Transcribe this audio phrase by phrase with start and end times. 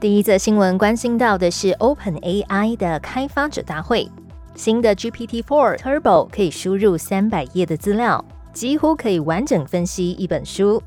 [0.00, 4.08] 第一则新闻关心到的是 Open AI 的开发者大会。
[4.54, 8.24] 新的 GPT-4 Turbo 可以输入三百页的资料，
[8.54, 10.82] 几乎可以完整分析一本书。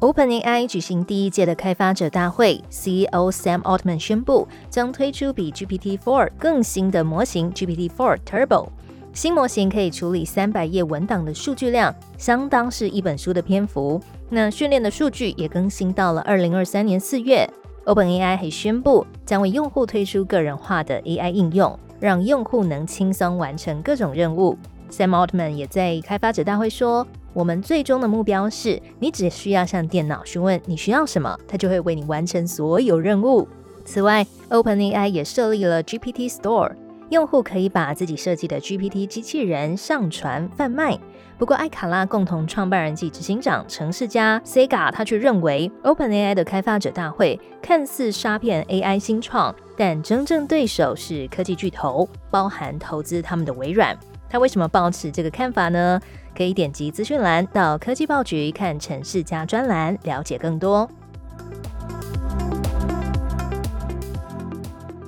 [0.00, 8.66] Open AI 举行第一届的开发者大会，CEO Sam Altman 宣布将推出比 GPT-4 更新的模型 GPT-4 Turbo。
[9.12, 14.02] 新模型可以处理三百页文档的数据量，相当是一本书的篇幅。
[14.28, 17.48] 那训练的数据也更新到了二零二三年四月。
[17.86, 24.56] OpenAI 还宣布将为用户推出个人化的 AI 应用，让用户能轻松完成各种任务。
[24.90, 33.46] Sam Altman 也在开发者大会说：“我们最终的目标是，你只需要向电脑询问你需要什么，它就会为你完成所有任务。”
[33.84, 36.72] 此外，OpenAI 也设立了 GPT Store，
[37.14, 40.98] 用户可以把自己设计的 GPT 机器人上传贩卖。
[41.38, 53.96] 不过，艾卡拉共同创办人及执行长程世嘉 Sega 他却认为，OpenAI 的开发者大会看似杀遍 AI 新创，但真正对手是科技巨头，包含投资他们的微软。
[54.28, 56.00] 他为什么抱持这个看法呢？
[56.36, 60.88] 可以点击资讯栏到科技报局看程世嘉专栏，了解更多。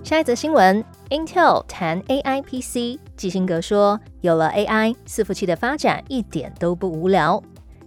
[0.04, 2.98] 下一则新闻：Intel 谈 AI PC。
[3.16, 7.42] 基辛格说：“有了 AI，伺服器的发展一点都不无聊。”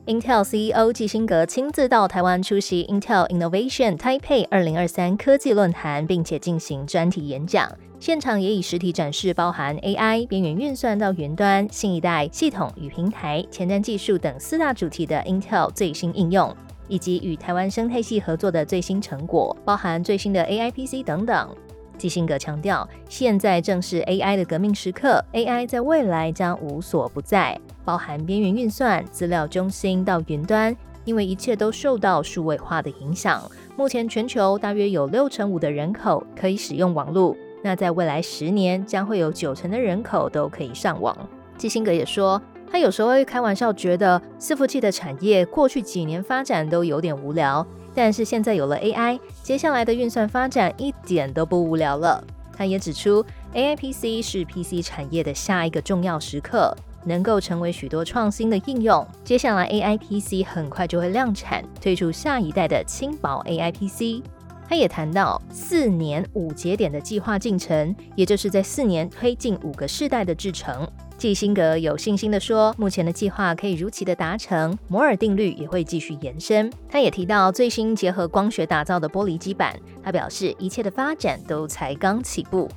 [0.07, 7.71] Intel CEO 基辛格亲自到台湾出席 Intel Innovation Taipei 二零二三科技论坛，并且进行专题演讲。
[7.99, 16.55] 现场也以实体展示包含 AI、边缘运算到云端、新一代系统与平台、前瞻技术等四大主题的 Intel 最新应用，
[16.87, 21.55] 以及与台湾生态系合作的最新成果，包含最新的 AI PC 等等。
[21.99, 30.73] 基辛格强调，现在正是 AI 的革命时刻，AI 在未来将无所不在，包含边缘运算、资料中心到云端，
[31.03, 33.43] 因为一切都受到数位化的影响。
[33.75, 41.15] 目前全球大约有六成五的人口可以使用网络，那在未来十年将会有九成的人口都可以上网。
[41.57, 47.67] 基辛格也说，他有时候会开玩笑，觉得伺服器的产业过去几年发展都有点无聊。
[48.01, 52.23] 但是现在有了 AI，接下来的运算发展一点都不无聊了。
[52.55, 53.21] 他也指出
[53.53, 56.73] ，AI PC 是 PC 产业的下一个重要时刻，
[57.03, 59.05] 能够成为许多创新的应用。
[59.25, 64.23] 接下来 AI PC 很快就会量产，推出下一代的轻薄 AI PC。
[64.69, 70.89] 他也谈到四年五节点的计划进程，也就是在四年推进五个世代的制程。
[71.19, 76.71] 基辛格有信心地说，目前的计划可以如期的达成，摩尔定律也会继续延伸。
[76.87, 82.69] 他也提到最新结合光学打造的玻璃基板，他表示一切的发展都才刚起步。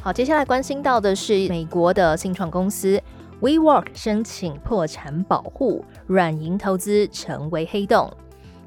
[0.00, 3.02] 好，接下来关心到的是美国的新创公司
[3.40, 8.08] WeWork 申请破产保护，软银投资成为黑洞。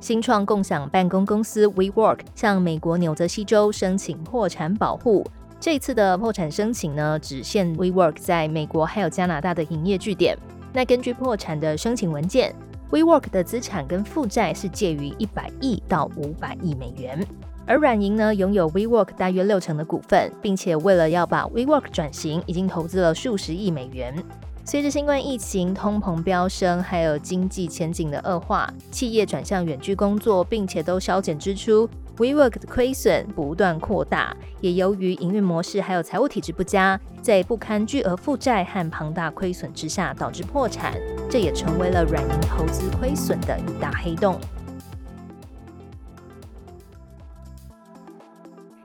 [0.01, 5.25] 新创共享办公公司 WeWork 向美国纽泽西州申请破产保护。
[5.61, 10.37] 这次的破产申请呢，只限 WeWork 在美国还有加拿大的营业据点。
[10.71, 12.55] 那根据破产的申请文件
[12.91, 17.27] ，WeWork 的资产跟负债是介于一百亿到五百亿美元。
[17.65, 24.15] 而软银呢，拥有 WeWork 大约六成的股份，并且为了要把 WeWork 转型，已经投资了数十亿美元。
[24.63, 31.89] 随着新冠疫情、通膨飙升，还有经济前景的恶化，企业转向远距工作，并且都削减支出。
[32.19, 40.99] WeWork 的亏损不断扩大，也由于营运模式还有财务体制不佳，在不堪巨额负债和庞大亏损之下导致破产，
[41.29, 44.37] 这也成为了软银投资亏损的一大黑洞。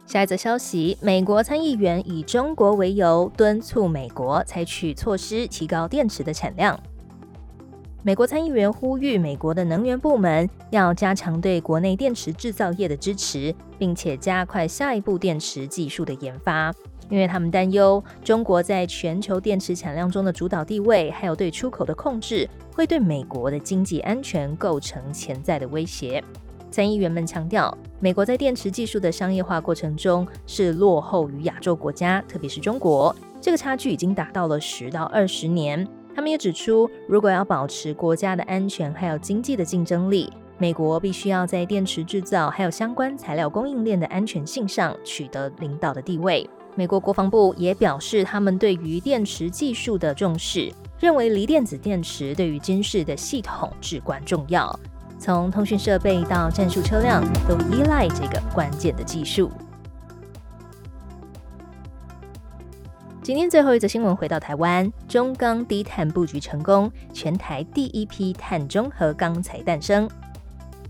[0.07, 6.79] 下一则消息，美国参议员以中国为由，敦促美国采取措施提高电池的产量。
[8.07, 16.71] 美国参议员呼吁美国的能源部门要加强对国内电池制造业的支持，并且加快下一步电池技术的研发，
[17.09, 26.23] 因为他们担忧中国在全球电池产量中的主导地位，还有对出口的控制，会对美国的经济安全构成潜在的威胁。
[26.71, 35.89] 参议员们强调，美国在电池技术的商业化过程中是落后于亚洲国家，特别是中国，这个差距已经达到了十到二十年。
[36.15, 46.49] 他们也指出，如果要保持国家的安全还有经济的竞争力，美国必须要在电池制造还有相关材料供应链的安全性上取得领导的地位。
[46.77, 54.79] 美国国防部也表示，他们对于电池技术的重视，认为锂电子电池对于军事的系统至关重要，
[55.19, 59.51] 从通讯设备到战术车辆都依赖这个关键的技术。
[63.25, 70.07] 今天最后一则新闻，回到台湾，中钢低碳布局成功，全台第一批碳中和钢材诞生。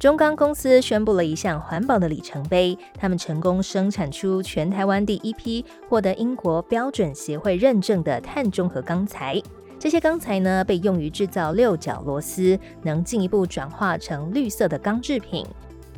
[0.01, 9.41] 中钢公司宣布了一项环保的里程碑，他们成功生产出全台湾第一批获得英国标准协会认证的碳中和钢材。
[9.79, 15.47] 这些钢材呢，被用于制造六角螺丝，能进一步转化成绿色的钢制品。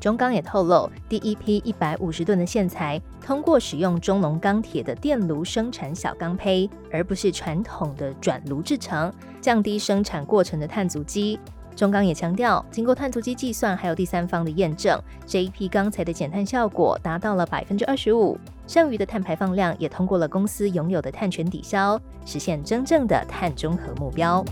[0.00, 11.38] 中钢也透露，第一批一百五十吨的线材通过使用中龙钢铁的电炉生产小钢坯，而不是传统的转炉制成，降低生产过程的碳足迹。
[11.74, 24.42] 中钢也强调，经过碳足迹计算，还有第三方的验证，这一批钢材的减碳效果达到了百分之二十五，剩余的碳排放量也通过了公司拥有的碳权抵消，实现真正的碳中和目标。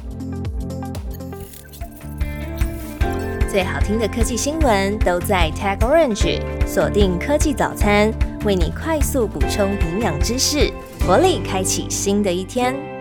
[3.54, 8.12] 最好听的科技新闻都在 Tag Orange，锁定科技早餐，
[8.44, 10.72] 为你快速补充营养知识，
[11.06, 12.93] 活力开启新的一天。